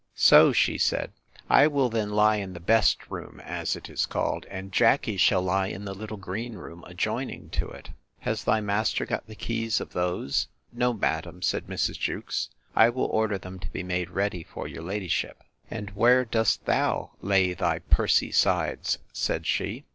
So 0.15 0.51
she 0.51 0.79
said, 0.79 1.11
I 1.47 1.67
will 1.67 1.87
then 1.87 2.09
lie 2.09 2.37
in 2.37 2.53
the 2.53 2.59
best 2.59 3.11
room, 3.11 3.39
as 3.41 3.75
it 3.75 3.87
is 3.87 4.07
called; 4.07 4.47
and 4.49 4.71
Jackey 4.71 5.15
shall 5.15 5.43
lie 5.43 5.67
in 5.67 5.85
the 5.85 5.93
little 5.93 6.17
green 6.17 6.55
room 6.55 6.83
adjoining 6.87 7.51
to 7.51 7.69
it. 7.69 7.91
Has 8.21 8.43
thy 8.43 8.61
master 8.61 9.05
got 9.05 9.27
the 9.27 9.35
keys 9.35 9.79
of 9.79 9.93
those?—No, 9.93 10.91
madam, 10.95 11.43
said 11.43 11.67
Mrs. 11.67 11.99
Jewkes: 11.99 12.49
I 12.75 12.89
will 12.89 13.05
order 13.05 13.37
them 13.37 13.59
to 13.59 13.69
be 13.69 13.83
made 13.83 14.09
ready 14.09 14.41
for 14.43 14.67
your 14.67 14.81
ladyship. 14.81 15.43
And 15.69 15.91
where 15.91 16.25
dost 16.25 16.65
thou 16.65 17.11
lay 17.21 17.53
the 17.53 17.79
pursy 17.91 18.31
sides? 18.31 18.97
said 19.13 19.45
she. 19.45 19.85